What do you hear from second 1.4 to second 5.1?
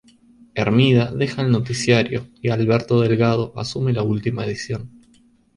el noticiario y Alberto Delgado asume la última edición.